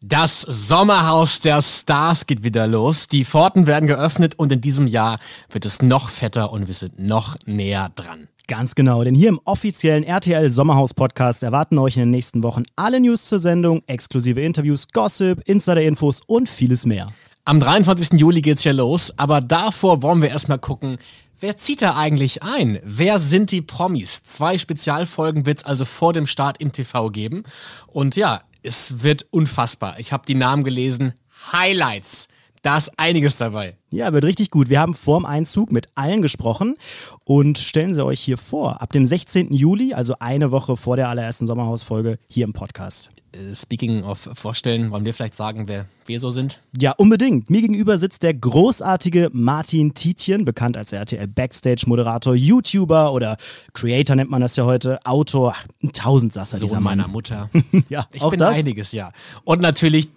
[0.00, 3.08] Das Sommerhaus der Stars geht wieder los.
[3.08, 5.18] Die Pforten werden geöffnet und in diesem Jahr
[5.50, 8.28] wird es noch fetter und wir sind noch näher dran.
[8.46, 12.62] Ganz genau, denn hier im offiziellen RTL Sommerhaus Podcast erwarten euch in den nächsten Wochen
[12.76, 17.08] alle News zur Sendung, exklusive Interviews, Gossip, Insider-Infos und vieles mehr.
[17.44, 18.20] Am 23.
[18.20, 20.98] Juli geht's ja los, aber davor wollen wir erstmal gucken,
[21.40, 22.80] Wer zieht da eigentlich ein?
[22.82, 24.24] Wer sind die Promis?
[24.24, 27.44] Zwei Spezialfolgen wird's also vor dem Start im TV geben.
[27.86, 29.98] Und ja, es wird unfassbar.
[29.98, 31.14] Ich habe die Namen gelesen.
[31.52, 32.28] Highlights.
[32.62, 33.77] Da ist einiges dabei.
[33.90, 34.68] Ja, wird richtig gut.
[34.68, 36.76] Wir haben vorm Einzug mit allen gesprochen
[37.24, 38.82] und stellen sie euch hier vor.
[38.82, 39.52] Ab dem 16.
[39.54, 43.10] Juli, also eine Woche vor der allerersten Sommerhausfolge, hier im Podcast.
[43.32, 46.60] Äh, speaking of Vorstellen, wollen wir vielleicht sagen, wer wir so sind?
[46.78, 47.50] Ja, unbedingt.
[47.50, 53.36] Mir gegenüber sitzt der großartige Martin Tietjen, bekannt als RTL Backstage-Moderator, YouTuber oder
[53.74, 57.50] Creator nennt man das ja heute, Autor, ein Tausendsasser so dieser meiner Mutter.
[57.90, 58.56] ja, ich auch bin das?
[58.56, 59.12] einiges, ja.
[59.44, 60.08] Und natürlich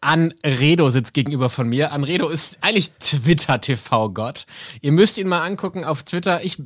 [0.00, 1.92] Anredo sitzt gegenüber von mir.
[1.92, 4.46] Anredo ist eigentlich Twitter-TV-Gott.
[4.80, 6.44] Ihr müsst ihn mal angucken auf Twitter.
[6.44, 6.58] Ich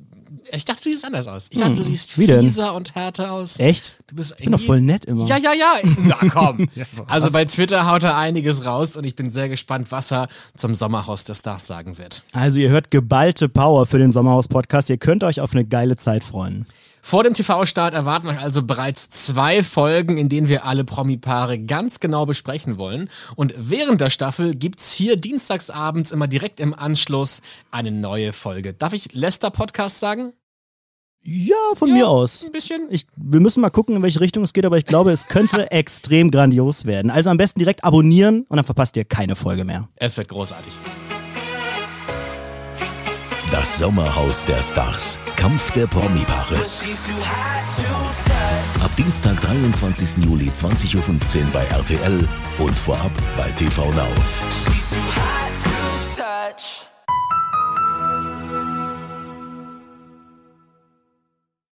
[0.51, 1.47] ich dachte, du siehst anders aus.
[1.51, 2.41] Ich dachte, Hm, du siehst wie denn?
[2.45, 3.59] fieser und härter aus.
[3.61, 3.97] Echt?
[4.09, 5.25] Du bist Ich bin doch voll nett immer.
[5.27, 5.75] Ja, ja, ja.
[5.99, 6.69] Na komm.
[7.07, 10.75] also bei Twitter haut er einiges raus und ich bin sehr gespannt, was er zum
[10.75, 12.25] Sommerhaus der Stars sagen wird.
[12.33, 14.91] Also ihr hört geballte Power für den Sommerhaus-Podcast.
[14.91, 16.67] Ihr könnt euch auf eine geile Zeit freuen.
[17.07, 22.01] Vor dem TV-Start erwarten euch also bereits zwei Folgen, in denen wir alle Promi-Paare ganz
[22.01, 23.11] genau besprechen wollen.
[23.37, 28.73] Und während der Staffel gibt's hier dienstagsabends immer direkt im Anschluss eine neue Folge.
[28.73, 30.33] Darf ich Lester Podcast sagen?
[31.23, 32.47] Ja, von Ja, mir aus.
[32.47, 32.87] Ein bisschen.
[32.89, 35.71] Ich, wir müssen mal gucken, in welche Richtung es geht, aber ich glaube, es könnte
[35.73, 37.11] extrem grandios werden.
[37.11, 39.91] Also am besten direkt abonnieren und dann verpasst ihr keine Folge mehr.
[39.97, 40.73] Es wird großartig.
[43.65, 45.19] Das Sommerhaus der Stars.
[45.37, 46.57] Kampf der Promi-Paare.
[48.83, 50.23] Ab Dienstag, 23.
[50.23, 54.07] Juli, 20.15 Uhr bei RTL und vorab bei TV Now.